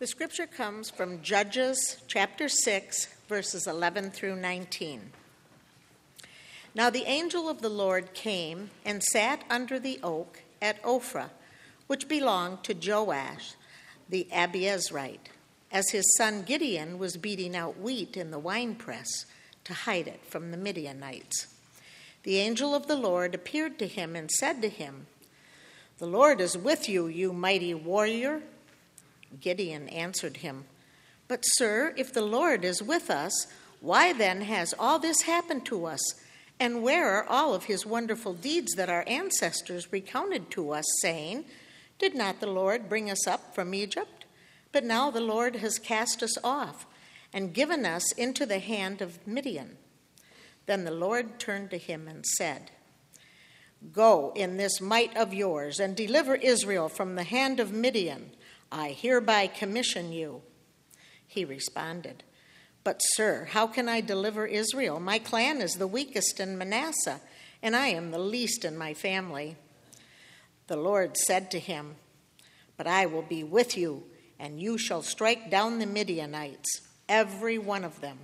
[0.00, 5.12] The scripture comes from Judges chapter 6, verses 11 through 19.
[6.74, 11.28] Now the angel of the Lord came and sat under the oak at Ophrah,
[11.86, 13.52] which belonged to Joash
[14.08, 15.28] the Abiezrite,
[15.70, 19.26] as his son Gideon was beating out wheat in the winepress
[19.64, 21.46] to hide it from the Midianites.
[22.22, 25.08] The angel of the Lord appeared to him and said to him,
[25.98, 28.40] The Lord is with you, you mighty warrior.
[29.38, 30.64] Gideon answered him,
[31.28, 33.46] But, sir, if the Lord is with us,
[33.80, 36.00] why then has all this happened to us?
[36.58, 41.46] And where are all of his wonderful deeds that our ancestors recounted to us, saying,
[41.98, 44.26] Did not the Lord bring us up from Egypt?
[44.72, 46.86] But now the Lord has cast us off
[47.32, 49.78] and given us into the hand of Midian.
[50.66, 52.70] Then the Lord turned to him and said,
[53.92, 58.32] Go in this might of yours and deliver Israel from the hand of Midian.
[58.72, 60.42] I hereby commission you.
[61.26, 62.24] He responded,
[62.84, 65.00] But, sir, how can I deliver Israel?
[65.00, 67.20] My clan is the weakest in Manasseh,
[67.62, 69.56] and I am the least in my family.
[70.66, 71.96] The Lord said to him,
[72.76, 74.04] But I will be with you,
[74.38, 78.18] and you shall strike down the Midianites, every one of them.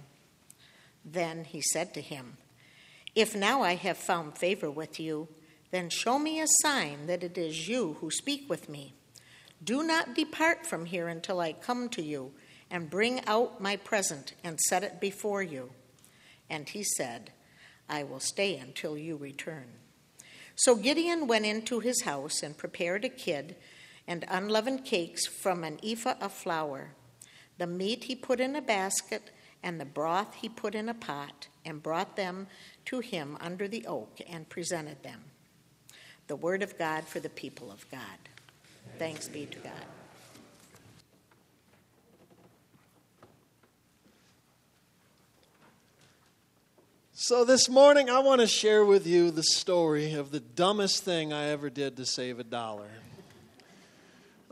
[1.04, 2.36] Then he said to him,
[3.14, 5.28] If now I have found favor with you,
[5.70, 8.94] then show me a sign that it is you who speak with me.
[9.62, 12.32] Do not depart from here until I come to you
[12.70, 15.70] and bring out my present and set it before you.
[16.50, 17.32] And he said,
[17.88, 19.66] I will stay until you return.
[20.56, 23.56] So Gideon went into his house and prepared a kid
[24.06, 26.92] and unleavened cakes from an ephah of flour.
[27.58, 29.30] The meat he put in a basket,
[29.62, 32.46] and the broth he put in a pot, and brought them
[32.86, 35.24] to him under the oak and presented them.
[36.28, 38.00] The word of God for the people of God.
[38.98, 39.72] Thanks be to God.
[47.12, 51.32] So, this morning, I want to share with you the story of the dumbest thing
[51.32, 52.88] I ever did to save a dollar.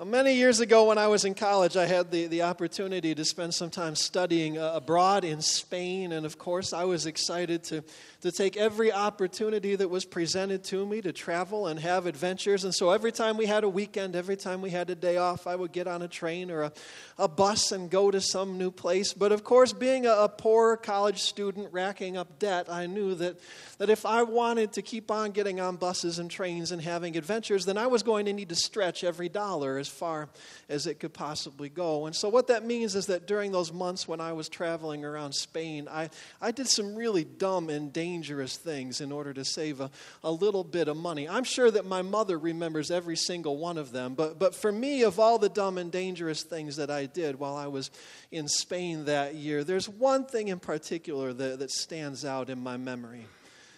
[0.02, 3.54] Many years ago, when I was in college, I had the, the opportunity to spend
[3.54, 6.10] some time studying uh, abroad in Spain.
[6.10, 7.84] And of course, I was excited to,
[8.22, 12.64] to take every opportunity that was presented to me to travel and have adventures.
[12.64, 15.46] And so every time we had a weekend, every time we had a day off,
[15.46, 16.72] I would get on a train or a,
[17.16, 19.12] a bus and go to some new place.
[19.12, 23.38] But of course, being a, a poor college student racking up debt, I knew that,
[23.78, 27.64] that if I wanted to keep on getting on buses and trains and having adventures,
[27.64, 30.30] then I was going to need to stretch every dollar as far
[30.70, 32.06] as it could possibly go.
[32.06, 35.34] And so, what that means is that during those months when I was traveling around
[35.34, 36.08] Spain, I,
[36.40, 39.90] I did some really dumb and dangerous things in order to save a,
[40.22, 41.28] a little bit of money.
[41.28, 45.02] I'm sure that my mother remembers every single one of them, but, but for me,
[45.02, 47.90] of all the dumb and dangerous things that I did while I was
[48.32, 52.78] in Spain that year, there's one thing in particular that, that stands out in my
[52.78, 53.26] memory.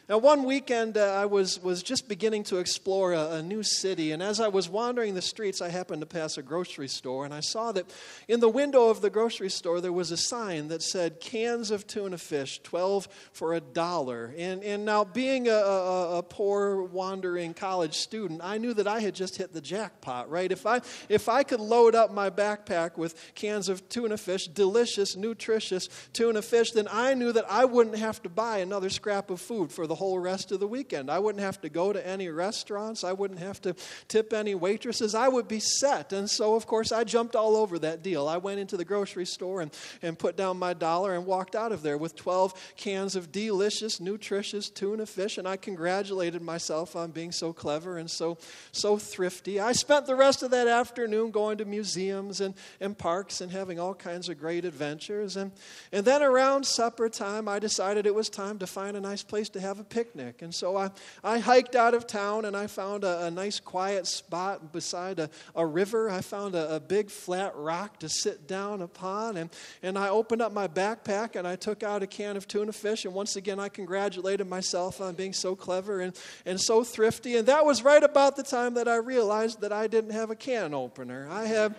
[0.09, 4.13] Now, one weekend, uh, I was, was just beginning to explore a, a, new city,
[4.13, 7.35] and as I was wandering the streets, I happened to pass a grocery store, and
[7.35, 7.93] I saw that
[8.29, 11.89] in the window of the grocery store there was a sign that said, Cans of
[11.89, 14.33] tuna fish, 12 for a dollar.
[14.39, 19.01] And, and now, being a, a, a poor, wandering college student, I knew that I
[19.01, 20.53] had just hit the jackpot, right?
[20.53, 25.17] If I, if I could load up my backpack with cans of tuna fish, delicious,
[25.17, 29.41] nutritious tuna fish, then I knew that I wouldn't have to buy another scrap of
[29.41, 31.11] food for the whole rest of the weekend.
[31.11, 33.03] I wouldn't have to go to any restaurants.
[33.03, 33.75] I wouldn't have to
[34.09, 35.15] tip any waitresses.
[35.15, 36.13] I would be set.
[36.13, 38.29] And so, of course, I jumped all over that deal.
[38.29, 41.73] I went into the grocery store and, and put down my dollar and walked out
[41.73, 45.39] of there with 12 cans of delicious, nutritious tuna fish.
[45.39, 48.39] And I congratulated myself on being so clever and so,
[48.73, 49.59] so thrifty.
[49.59, 53.81] I spent the rest of that afternoon going to museums and, and parks and having
[53.81, 55.37] all kinds of great adventures.
[55.37, 55.53] And,
[55.93, 59.49] and then around supper time, I decided it was time to find a nice place
[59.51, 60.43] to have a picnic.
[60.43, 60.91] And so I,
[61.23, 65.31] I hiked out of town and I found a, a nice quiet spot beside a,
[65.55, 66.11] a river.
[66.11, 69.37] I found a, a, big flat rock to sit down upon.
[69.37, 69.51] And,
[69.83, 73.05] and I opened up my backpack and I took out a can of tuna fish.
[73.05, 77.37] And once again, I congratulated myself on being so clever and, and so thrifty.
[77.37, 80.37] And that was right about the time that I realized that I didn't have a
[80.37, 81.29] can opener.
[81.31, 81.77] I have.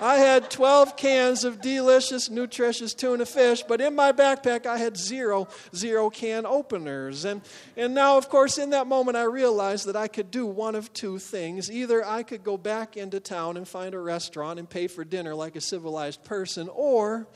[0.00, 4.96] I had 12 cans of delicious, nutritious tuna fish, but in my backpack I had
[4.96, 7.24] zero, zero can openers.
[7.24, 7.42] And,
[7.76, 10.92] and now, of course, in that moment I realized that I could do one of
[10.92, 11.68] two things.
[11.68, 15.34] Either I could go back into town and find a restaurant and pay for dinner
[15.34, 17.26] like a civilized person, or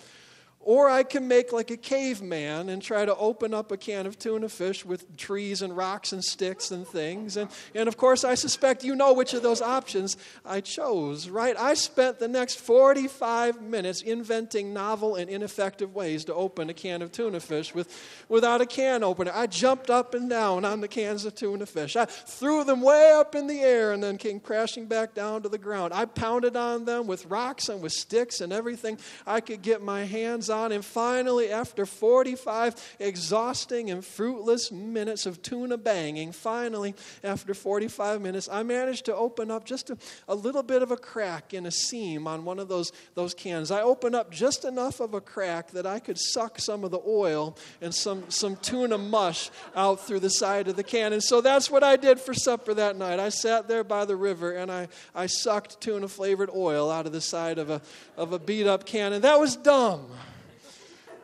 [0.65, 4.17] Or I can make like a caveman and try to open up a can of
[4.19, 7.37] tuna fish with trees and rocks and sticks and things.
[7.37, 11.57] And, and of course, I suspect you know which of those options I chose, right?
[11.59, 17.03] I spent the next 45 minutes inventing novel and ineffective ways to open a can
[17.03, 17.89] of tuna fish with,
[18.29, 19.33] without a can opener.
[19.35, 21.97] I jumped up and down on the cans of tuna fish.
[21.97, 25.49] I threw them way up in the air and then came crashing back down to
[25.49, 25.93] the ground.
[25.93, 30.05] I pounded on them with rocks and with sticks and everything I could get my
[30.05, 30.71] hands on.
[30.73, 36.95] And finally, after 45 exhausting and fruitless minutes of tuna banging, finally,
[37.25, 40.97] after 45 minutes, I managed to open up just a, a little bit of a
[40.97, 43.71] crack in a seam on one of those, those cans.
[43.71, 47.01] I opened up just enough of a crack that I could suck some of the
[47.07, 51.13] oil and some, some tuna mush out through the side of the can.
[51.13, 53.19] And so that's what I did for supper that night.
[53.19, 57.13] I sat there by the river and I, I sucked tuna flavored oil out of
[57.13, 57.81] the side of a,
[58.17, 59.13] of a beat up can.
[59.13, 60.07] And that was dumb.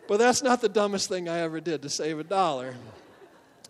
[0.09, 2.75] But that's not the dumbest thing I ever did to save a dollar.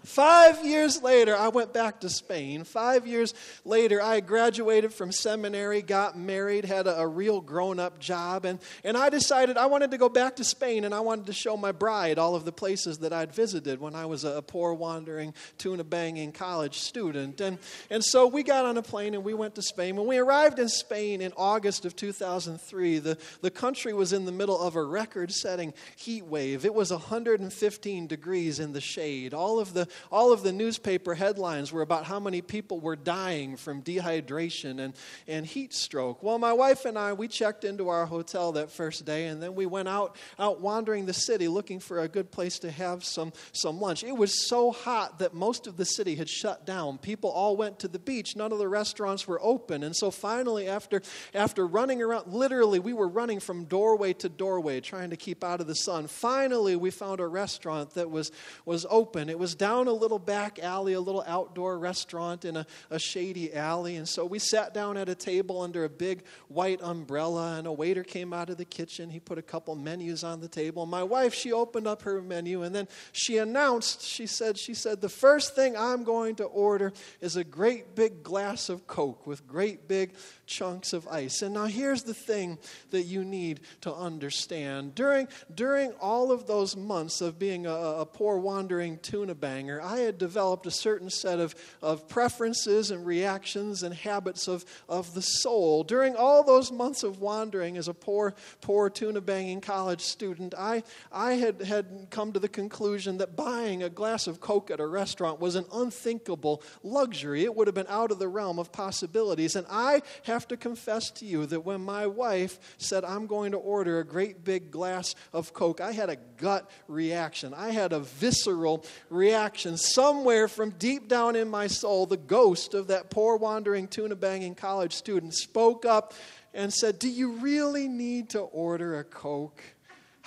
[0.04, 2.64] Five years later, I went back to Spain.
[2.64, 3.34] Five years
[3.64, 8.58] later, I graduated from seminary, got married, had a, a real grown up job, and,
[8.84, 11.56] and I decided I wanted to go back to Spain and I wanted to show
[11.56, 14.72] my bride all of the places that I'd visited when I was a, a poor,
[14.72, 17.40] wandering, tuna banging college student.
[17.40, 17.58] And,
[17.90, 19.96] and so we got on a plane and we went to Spain.
[19.96, 24.32] When we arrived in Spain in August of 2003, the, the country was in the
[24.32, 26.64] middle of a record setting heat wave.
[26.64, 29.34] It was 115 degrees in the shade.
[29.34, 33.56] All of the all of the newspaper headlines were about how many people were dying
[33.56, 34.94] from dehydration and,
[35.26, 36.23] and heat stroke.
[36.23, 39.55] Well, my wife and I, we checked into our hotel that first day, and then
[39.55, 43.32] we went out, out wandering the city looking for a good place to have some,
[43.52, 44.02] some lunch.
[44.02, 46.99] It was so hot that most of the city had shut down.
[46.99, 48.34] People all went to the beach.
[48.34, 49.82] None of the restaurants were open.
[49.82, 51.02] And so finally, after,
[51.34, 55.61] after running around, literally, we were running from doorway to doorway trying to keep out
[55.61, 56.06] of the sun.
[56.08, 58.32] Finally, we found a restaurant that was,
[58.64, 59.29] was open.
[59.29, 62.98] It was down down a little back alley, a little outdoor restaurant in a, a
[62.98, 63.96] shady alley.
[63.96, 67.72] And so we sat down at a table under a big white umbrella, and a
[67.72, 69.10] waiter came out of the kitchen.
[69.10, 70.84] He put a couple menus on the table.
[70.84, 75.00] My wife, she opened up her menu, and then she announced, she said, she said,
[75.00, 79.46] the first thing I'm going to order is a great big glass of Coke with
[79.46, 80.14] great big
[80.46, 81.42] chunks of ice.
[81.42, 82.58] And now here's the thing
[82.90, 84.94] that you need to understand.
[84.94, 89.34] During, during all of those months of being a, a poor wandering tuna
[89.76, 95.12] I had developed a certain set of, of preferences and reactions and habits of, of
[95.12, 95.85] the soul.
[95.85, 100.82] During all those months of wandering as a poor, poor tuna banging college student, I,
[101.12, 104.87] I had, had come to the conclusion that buying a glass of Coke at a
[104.87, 107.44] restaurant was an unthinkable luxury.
[107.44, 109.56] It would have been out of the realm of possibilities.
[109.56, 113.59] And I have to confess to you that when my wife said, I'm going to
[113.59, 117.53] order a great big glass of Coke, I had a gut reaction.
[117.53, 119.57] I had a visceral reaction.
[119.58, 124.55] Somewhere from deep down in my soul, the ghost of that poor wandering tuna banging
[124.55, 126.14] college student spoke up
[126.55, 129.62] and said, Do you really need to order a Coke?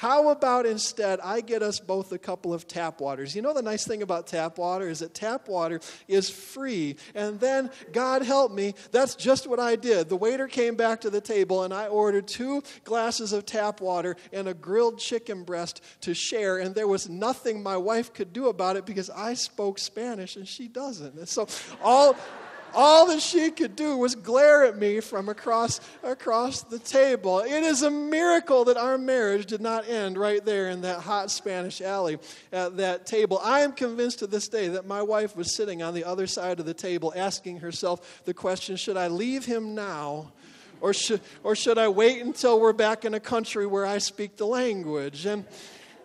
[0.01, 3.35] How about instead I get us both a couple of tap waters?
[3.35, 6.95] You know, the nice thing about tap water is that tap water is free.
[7.13, 10.09] And then, God help me, that's just what I did.
[10.09, 14.15] The waiter came back to the table and I ordered two glasses of tap water
[14.33, 16.57] and a grilled chicken breast to share.
[16.57, 20.47] And there was nothing my wife could do about it because I spoke Spanish and
[20.47, 21.13] she doesn't.
[21.13, 21.47] And so,
[21.83, 22.15] all
[22.73, 27.39] all that she could do was glare at me from across, across the table.
[27.39, 31.31] It is a miracle that our marriage did not end right there in that hot
[31.31, 32.19] Spanish alley
[32.51, 33.39] at that table.
[33.43, 36.59] I am convinced to this day that my wife was sitting on the other side
[36.59, 40.31] of the table asking herself the question should I leave him now?
[40.79, 44.37] Or should, or should I wait until we're back in a country where I speak
[44.37, 45.27] the language?
[45.27, 45.45] And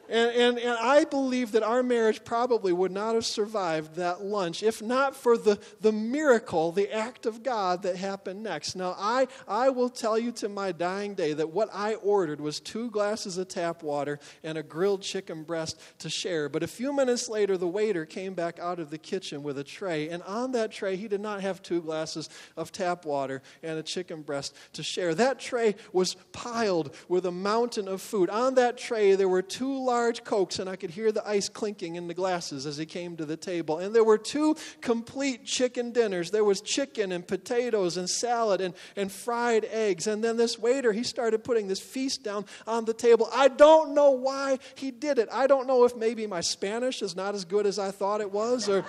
[0.08, 4.62] and, and, and, I believe that our marriage probably would not have survived that lunch
[4.62, 8.76] if not for the, the miracle, the act of God that happened next.
[8.76, 12.60] Now, I, I will tell you to my dying day that what I ordered was
[12.60, 16.48] two glasses of tap water and a grilled chicken breast to share.
[16.48, 19.64] But a few minutes later, the waiter came back out of the kitchen with a
[19.64, 20.08] tray.
[20.08, 23.82] And on that tray, he did not have two glasses of tap water and a
[23.82, 25.14] chicken breast to share.
[25.14, 28.30] That tray was piled with a mountain of food.
[28.30, 31.48] On that tray, there were two large large Cokes, and I could hear the ice
[31.48, 33.78] clinking in the glasses as he came to the table.
[33.78, 36.30] And there were two complete chicken dinners.
[36.30, 40.06] There was chicken and potatoes and salad and, and fried eggs.
[40.06, 43.26] And then this waiter, he started putting this feast down on the table.
[43.32, 45.28] I don't know why he did it.
[45.32, 48.30] I don't know if maybe my Spanish is not as good as I thought it
[48.30, 48.84] was, or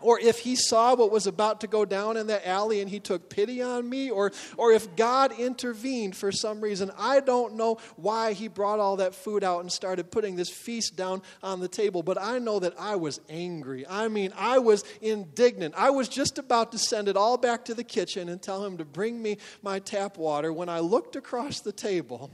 [0.00, 3.00] or if he saw what was about to go down in that alley and he
[3.00, 6.90] took pity on me, or, or if God intervened for some reason.
[6.98, 10.96] I don't know why he brought all that food out and started putting this feast
[10.96, 13.86] down on the table, but I know that I was angry.
[13.86, 15.74] I mean, I was indignant.
[15.76, 18.78] I was just about to send it all back to the kitchen and tell him
[18.78, 22.30] to bring me my tap water when I looked across the table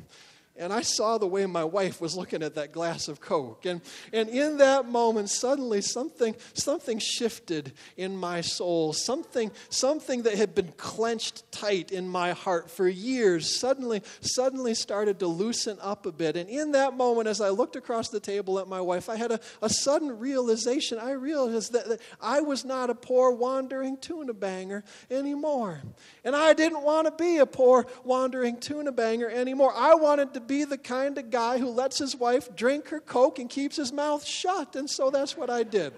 [0.54, 3.64] and I saw the way my wife was looking at that glass of Coke.
[3.64, 3.80] And,
[4.12, 8.92] and in that moment, suddenly something, something shifted in my soul.
[8.92, 15.21] Something, something that had been clenched tight in my heart for years suddenly, suddenly started
[15.21, 16.37] to loosen up a bit.
[16.37, 19.32] And in that moment, as I looked across the table at my wife, I had
[19.32, 20.99] a, a sudden realization.
[20.99, 25.80] I realized that, that I was not a poor wandering tuna banger anymore.
[26.25, 29.73] And I didn't want to be a poor wandering tuna banger anymore.
[29.75, 33.38] I wanted to be the kind of guy who lets his wife drink her Coke
[33.38, 34.76] and keeps his mouth shut.
[34.76, 35.92] And so that's what I did.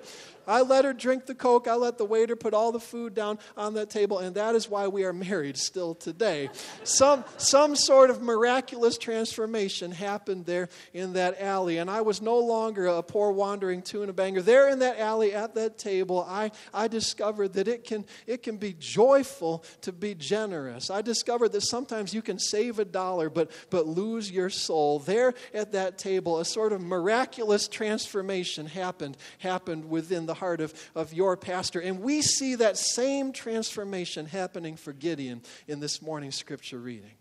[0.47, 1.69] I let her drink the Coke.
[1.69, 4.69] I let the waiter put all the food down on that table, and that is
[4.69, 6.51] why we are married still today.
[6.83, 12.39] Some, some sort of miraculous transformation happened there in that alley, and I was no
[12.39, 14.43] longer a poor wandering tuna banger.
[14.43, 18.57] There in that alley at that table, I, I discovered that it can, it can
[18.57, 20.91] be joyful to be generous.
[20.91, 24.99] I discovered that sometimes you can save a dollar but, but lose your soul.
[24.99, 30.61] There at that table, a sort of miraculous transformation happened, happened within the the heart
[30.61, 31.81] of, of your pastor.
[31.81, 37.13] And we see that same transformation happening for Gideon in this morning's scripture reading.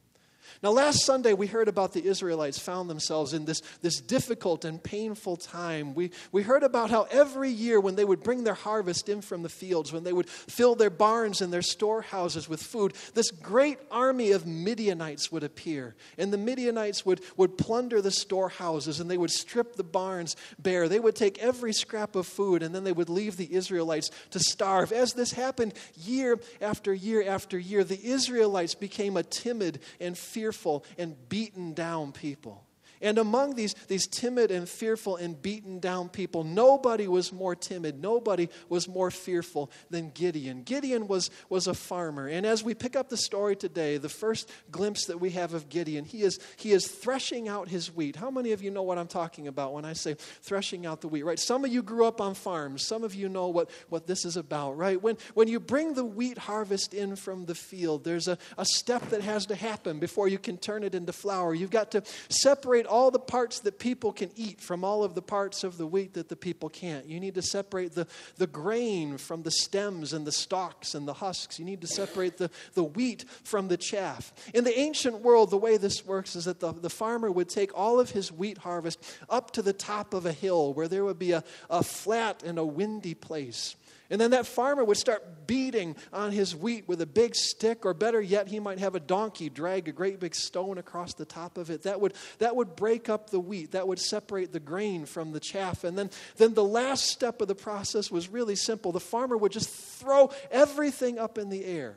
[0.63, 4.81] Now, last Sunday, we heard about the Israelites found themselves in this, this difficult and
[4.81, 5.93] painful time.
[5.93, 9.43] We, we heard about how every year, when they would bring their harvest in from
[9.43, 13.77] the fields, when they would fill their barns and their storehouses with food, this great
[13.91, 15.95] army of Midianites would appear.
[16.17, 20.87] And the Midianites would, would plunder the storehouses and they would strip the barns bare.
[20.87, 24.39] They would take every scrap of food and then they would leave the Israelites to
[24.39, 24.93] starve.
[24.93, 30.52] As this happened year after year after year, the Israelites became a timid and fearful
[30.53, 32.63] fearful and beaten down people.
[33.03, 38.01] And among these, these timid and fearful and beaten down people, nobody was more timid,
[38.01, 40.63] nobody was more fearful than Gideon.
[40.63, 42.27] Gideon was, was a farmer.
[42.27, 45.67] And as we pick up the story today, the first glimpse that we have of
[45.67, 48.15] Gideon, he is, he is threshing out his wheat.
[48.15, 51.09] How many of you know what I'm talking about when I say threshing out the
[51.09, 51.39] wheat, right?
[51.39, 54.37] Some of you grew up on farms, some of you know what, what this is
[54.37, 55.01] about, right?
[55.01, 59.09] When, when you bring the wheat harvest in from the field, there's a, a step
[59.09, 61.53] that has to happen before you can turn it into flour.
[61.53, 65.21] You've got to separate all the parts that people can eat from all of the
[65.21, 67.07] parts of the wheat that the people can't.
[67.07, 68.05] You need to separate the,
[68.37, 71.57] the grain from the stems and the stalks and the husks.
[71.57, 74.31] You need to separate the, the wheat from the chaff.
[74.53, 77.75] In the ancient world, the way this works is that the, the farmer would take
[77.75, 81.17] all of his wheat harvest up to the top of a hill where there would
[81.17, 83.75] be a, a flat and a windy place.
[84.13, 87.95] And then that farmer would start beating on his wheat with a big stick, or
[87.95, 91.57] better yet, he might have a donkey drag a great big stone across the top
[91.57, 91.81] of it.
[91.81, 95.39] That would, that would break up the wheat, that would separate the grain from the
[95.39, 95.83] chaff.
[95.83, 98.91] And then, then the last step of the process was really simple.
[98.91, 101.95] The farmer would just throw everything up in the air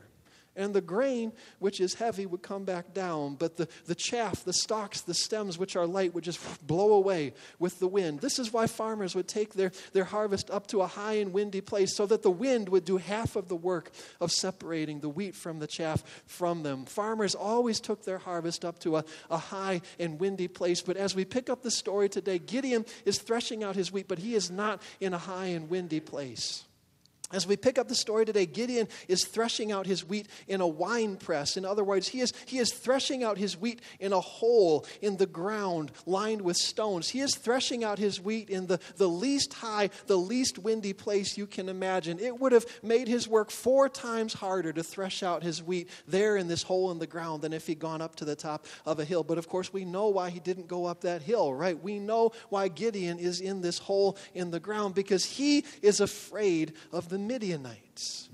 [0.57, 4.51] and the grain, which is heavy, would come back down, but the, the chaff, the
[4.53, 8.19] stalks, the stems, which are light, would just blow away with the wind.
[8.19, 11.61] This is why farmers would take their, their harvest up to a high and windy
[11.61, 15.35] place so that the wind would do half of the work of separating the wheat
[15.35, 16.85] from the chaff from them.
[16.85, 21.15] Farmers always took their harvest up to a, a high and windy place, but as
[21.15, 24.49] we pick up the story today, Gideon is threshing out his wheat, but he is
[24.49, 26.66] not in a high and windy place.
[27.33, 30.67] As we pick up the story today, Gideon is threshing out his wheat in a
[30.67, 31.57] wine press.
[31.57, 35.17] In other words, he is, he is threshing out his wheat in a hole in
[35.17, 37.09] the ground lined with stones.
[37.09, 41.37] He is threshing out his wheat in the, the least high, the least windy place
[41.37, 42.17] you can imagine.
[42.17, 46.37] It would have made his work four times harder to thresh out his wheat there
[46.37, 48.99] in this hole in the ground than if he'd gone up to the top of
[48.99, 49.25] a hill.
[49.25, 51.77] But of course, we know why he didn't go up that hill, right?
[51.77, 56.71] We know why Gideon is in this hole in the ground because he is afraid
[56.93, 58.29] of the the Midianites.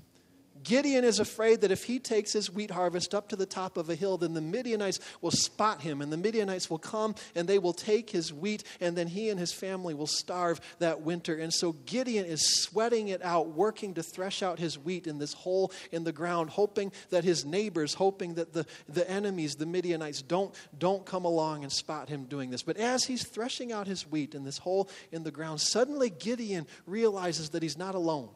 [0.63, 3.89] Gideon is afraid that if he takes his wheat harvest up to the top of
[3.89, 7.59] a hill, then the Midianites will spot him, and the Midianites will come and they
[7.59, 11.35] will take his wheat, and then he and his family will starve that winter.
[11.35, 15.33] And so Gideon is sweating it out, working to thresh out his wheat in this
[15.33, 20.21] hole in the ground, hoping that his neighbors, hoping that the, the enemies, the Midianites,
[20.21, 22.63] don't, don't come along and spot him doing this.
[22.63, 26.67] But as he's threshing out his wheat in this hole in the ground, suddenly Gideon
[26.85, 28.29] realizes that he's not alone.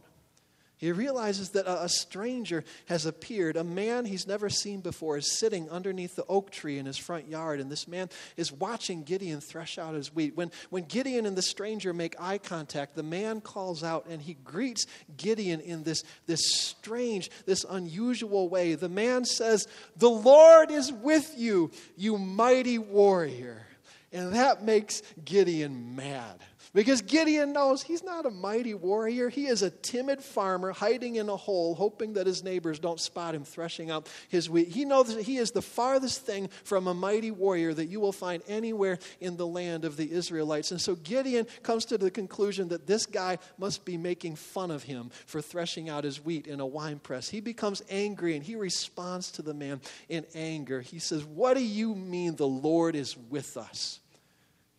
[0.78, 3.58] He realizes that a, stranger has appeared.
[3.58, 7.28] A man he's never seen before is sitting underneath the oak tree in his front
[7.28, 10.38] yard, and this man is watching Gideon thresh out his wheat.
[10.38, 14.36] When, when Gideon and the stranger make eye contact, the man calls out and he
[14.36, 14.86] greets
[15.18, 18.76] Gideon in this, this strange, this unusual way.
[18.76, 19.68] The man says,
[19.98, 23.66] The Lord is with you, you mighty warrior.
[24.14, 26.40] And that makes Gideon mad.
[26.78, 29.30] Because Gideon knows he's not a mighty warrior.
[29.30, 33.34] He is a timid farmer hiding in a hole, hoping that his neighbors don't spot
[33.34, 34.68] him threshing out his wheat.
[34.68, 38.12] He knows that he is the farthest thing from a mighty warrior that you will
[38.12, 40.70] find anywhere in the land of the Israelites.
[40.70, 44.84] And so Gideon comes to the conclusion that this guy must be making fun of
[44.84, 47.28] him for threshing out his wheat in a wine press.
[47.28, 50.82] He becomes angry and he responds to the man in anger.
[50.82, 54.00] He says, What do you mean the Lord is with us?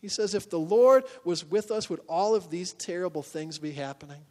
[0.00, 3.72] He says, if the Lord was with us, would all of these terrible things be
[3.72, 4.22] happening?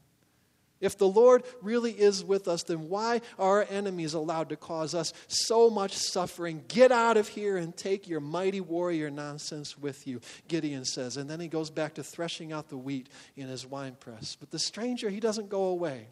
[0.80, 4.94] If the Lord really is with us, then why are our enemies allowed to cause
[4.94, 6.64] us so much suffering?
[6.68, 11.18] Get out of here and take your mighty warrior nonsense with you, Gideon says.
[11.18, 14.38] And then he goes back to threshing out the wheat in his winepress.
[14.40, 16.08] But the stranger, he doesn't go away.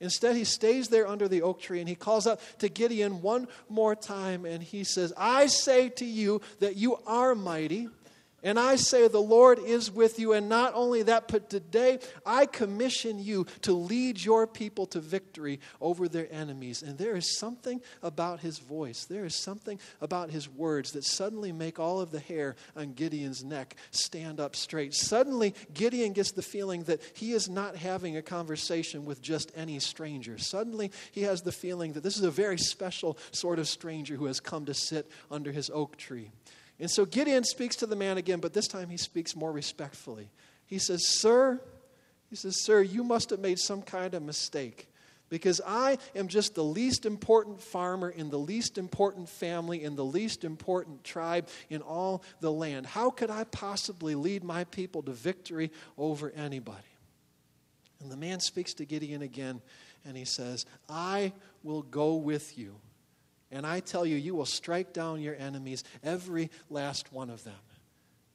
[0.00, 3.48] Instead, he stays there under the oak tree and he calls out to Gideon one
[3.68, 7.88] more time and he says, I say to you that you are mighty
[8.46, 10.32] and I say, The Lord is with you.
[10.32, 15.58] And not only that, but today I commission you to lead your people to victory
[15.80, 16.80] over their enemies.
[16.80, 21.50] And there is something about his voice, there is something about his words that suddenly
[21.50, 24.94] make all of the hair on Gideon's neck stand up straight.
[24.94, 29.80] Suddenly, Gideon gets the feeling that he is not having a conversation with just any
[29.80, 30.38] stranger.
[30.38, 34.26] Suddenly, he has the feeling that this is a very special sort of stranger who
[34.26, 36.30] has come to sit under his oak tree.
[36.78, 40.30] And so Gideon speaks to the man again, but this time he speaks more respectfully.
[40.66, 41.60] He says, Sir,
[42.28, 44.88] he says, Sir, you must have made some kind of mistake
[45.28, 50.04] because I am just the least important farmer in the least important family in the
[50.04, 52.86] least important tribe in all the land.
[52.86, 56.78] How could I possibly lead my people to victory over anybody?
[58.00, 59.62] And the man speaks to Gideon again
[60.04, 62.76] and he says, I will go with you
[63.50, 67.54] and I tell you, you will strike down your enemies, every last one of them.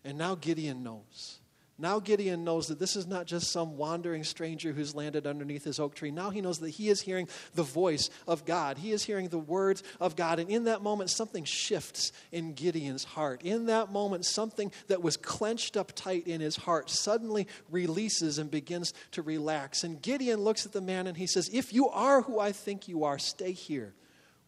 [0.04, 1.40] And now Gideon knows.
[1.82, 5.80] Now Gideon knows that this is not just some wandering stranger who's landed underneath his
[5.80, 6.12] oak tree.
[6.12, 8.78] Now he knows that he is hearing the voice of God.
[8.78, 10.38] He is hearing the words of God.
[10.38, 13.42] And in that moment, something shifts in Gideon's heart.
[13.44, 18.52] In that moment, something that was clenched up tight in his heart suddenly releases and
[18.52, 19.84] begins to relax.
[19.84, 22.88] And Gideon looks at the man and he says, If you are who I think
[22.88, 23.96] you are, stay here.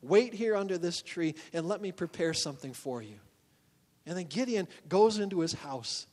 [0.03, 3.15] Wait here under this tree and let me prepare something for you.
[4.05, 6.05] And then Gideon goes into his house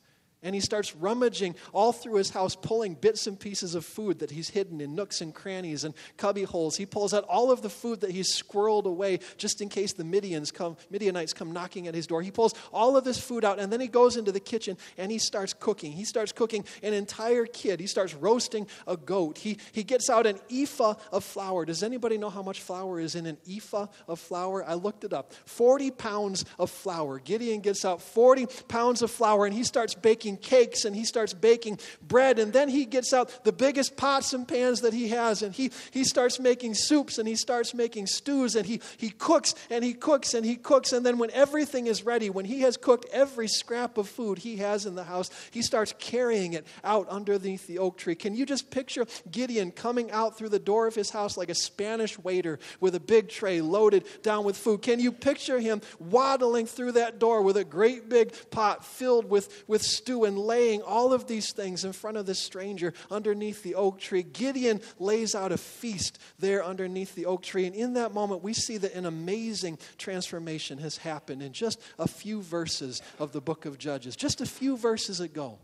[0.43, 4.31] and he starts rummaging all through his house, pulling bits and pieces of food that
[4.31, 6.77] he's hidden in nooks and crannies and cubby holes.
[6.77, 10.03] He pulls out all of the food that he's squirreled away just in case the
[10.03, 12.21] Midians come, Midianites come knocking at his door.
[12.21, 15.11] He pulls all of this food out, and then he goes into the kitchen and
[15.11, 15.91] he starts cooking.
[15.91, 17.79] He starts cooking an entire kid.
[17.79, 19.37] He starts roasting a goat.
[19.37, 21.65] He, he gets out an ephah of flour.
[21.65, 24.67] Does anybody know how much flour is in an ephah of flour?
[24.67, 25.33] I looked it up.
[25.45, 27.19] 40 pounds of flour.
[27.19, 31.05] Gideon gets out 40 pounds of flour and he starts baking baking cakes and he
[31.05, 32.39] starts baking bread.
[32.39, 35.71] And then he gets out the biggest pots and pans that he has and he,
[35.91, 39.93] he starts making soups and he starts making stews and he, he cooks and he
[39.93, 40.93] cooks and he cooks.
[40.93, 44.57] And then when everything is ready, when he has cooked every scrap of food he
[44.57, 48.15] has in the house, he starts carrying it out underneath the oak tree.
[48.15, 51.55] Can you just picture Gideon coming out through the door of his house like a
[51.55, 54.81] Spanish waiter with a big tray loaded down with food?
[54.81, 59.63] Can you picture him waddling through that door with a great big pot filled with,
[59.67, 63.75] with stew and laying all of these things in front of this stranger underneath the
[63.75, 64.23] oak tree.
[64.23, 67.65] Gideon lays out a feast there underneath the oak tree.
[67.65, 72.07] And in that moment, we see that an amazing transformation has happened in just a
[72.07, 75.59] few verses of the book of Judges, just a few verses ago.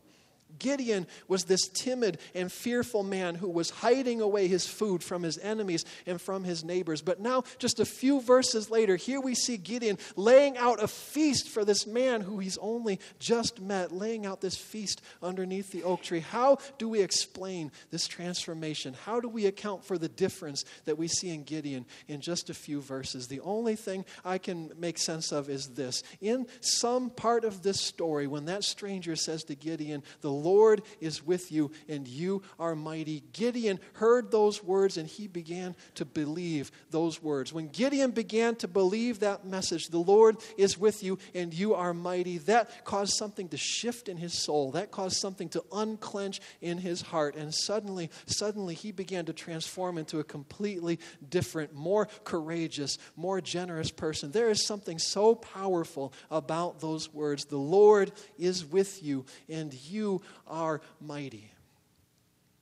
[0.60, 5.38] Gideon was this timid and fearful man who was hiding away his food from his
[5.38, 7.02] enemies and from his neighbors.
[7.02, 11.50] But now, just a few verses later, here we see Gideon laying out a feast
[11.50, 16.02] for this man who he's only just met, laying out this feast underneath the oak
[16.02, 16.20] tree.
[16.20, 18.96] How do we explain this transformation?
[19.06, 22.54] How do we account for the difference that we see in Gideon in just a
[22.54, 23.28] few verses?
[23.28, 26.04] The only thing I can make sense of is this.
[26.22, 31.26] In some part of this story, when that stranger says to Gideon, The Lord is
[31.26, 33.24] with you, and you are mighty.
[33.34, 37.52] Gideon heard those words, and he began to believe those words.
[37.52, 41.94] When Gideon began to believe that message, the Lord is with you, and you are
[41.94, 44.72] mighty, that caused something to shift in his soul.
[44.72, 47.36] That caused something to unclench in his heart.
[47.36, 53.92] And suddenly, suddenly, he began to transform into a completely different, more courageous, more generous
[53.92, 54.32] person.
[54.32, 57.46] There is something so powerful about those words.
[57.46, 61.52] The Lord is with you, and you are mighty.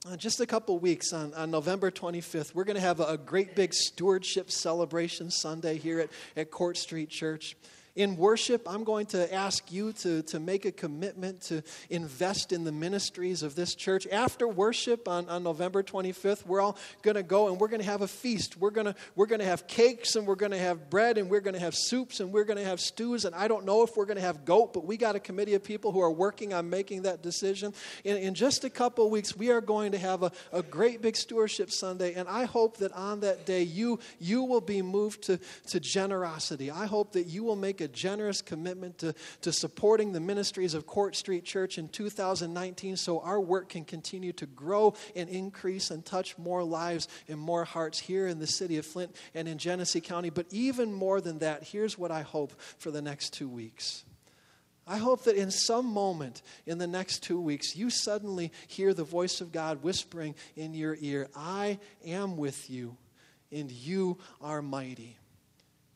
[0.08, 3.18] Uh, just a couple weeks on, on November 25th, we're going to have a, a
[3.18, 7.56] great big stewardship celebration Sunday here at, at Court Street Church.
[7.96, 12.66] In worship, I'm going to ask you to, to make a commitment to invest in
[12.66, 14.06] the ministries of this church.
[14.08, 17.86] After worship on, on November 25th, we're all going to go and we're going to
[17.86, 18.58] have a feast.
[18.58, 21.54] We're going we're to have cakes and we're going to have bread and we're going
[21.54, 23.24] to have soups and we're going to have stews.
[23.24, 25.54] And I don't know if we're going to have goat, but we got a committee
[25.54, 27.74] of people who are working on making that decision.
[28.04, 31.16] In, in just a couple weeks, we are going to have a, a great big
[31.16, 32.16] stewardship Sunday.
[32.16, 36.70] And I hope that on that day, you, you will be moved to, to generosity.
[36.70, 40.86] I hope that you will make a generous commitment to, to supporting the ministries of
[40.86, 46.04] Court Street Church in 2019 so our work can continue to grow and increase and
[46.04, 50.02] touch more lives and more hearts here in the city of Flint and in Genesee
[50.02, 50.30] County.
[50.30, 54.04] But even more than that, here's what I hope for the next two weeks.
[54.88, 59.04] I hope that in some moment in the next two weeks, you suddenly hear the
[59.04, 62.98] voice of God whispering in your ear, I am with you,
[63.52, 65.18] and you are mighty.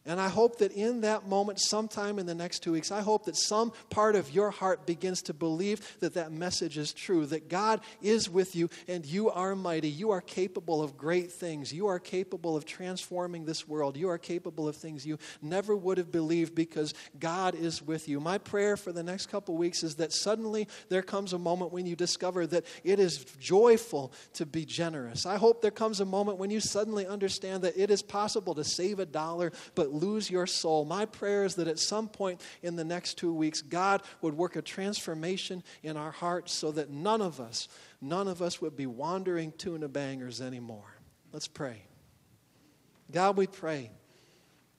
[0.06, 3.26] And I hope that in that moment, sometime in the next two weeks, I hope
[3.26, 7.50] that some part of your heart begins to believe that that message is true, that
[7.50, 9.90] God is with you and you are mighty.
[9.90, 11.74] You are capable of great things.
[11.74, 13.98] You are capable of transforming this world.
[13.98, 18.20] You are capable of things you never would have believed because God is with you.
[18.20, 21.86] My prayer for the next couple weeks is that suddenly there comes a moment when
[21.86, 25.26] you discover that it is joyful to be generous.
[25.26, 28.64] I hope there comes a moment when you suddenly understand that it is possible to
[28.64, 29.52] save a dollar,
[29.90, 30.86] but lose your soul.
[30.86, 34.56] My prayer is that at some point in the next two weeks, God would work
[34.56, 37.68] a transformation in our hearts so that none of us,
[38.02, 40.96] none of us would be wandering tuna bangers anymore.
[41.34, 41.82] Let's pray.
[43.12, 43.90] God, we pray.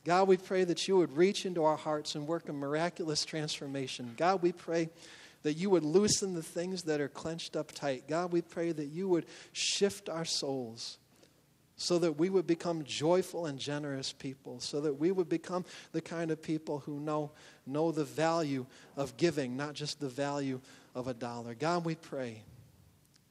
[0.04, 4.14] God, we pray that you would reach into our hearts and work a miraculous transformation.
[4.16, 4.90] God, we pray
[5.42, 8.06] that you would loosen the things that are clenched up tight.
[8.06, 10.98] God, we pray that you would shift our souls
[11.80, 16.00] so that we would become joyful and generous people, so that we would become the
[16.02, 17.30] kind of people who know,
[17.66, 18.66] know the value
[18.98, 20.60] of giving, not just the value
[20.94, 21.54] of a dollar.
[21.54, 22.42] God, we pray.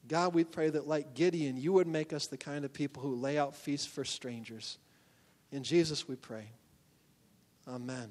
[0.08, 3.14] God, we pray that, like Gideon, you would make us the kind of people who
[3.14, 4.78] lay out feasts for strangers.
[5.52, 6.48] In Jesus, we pray.
[7.68, 8.10] Amen.